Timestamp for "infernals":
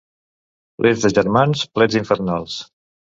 2.01-2.57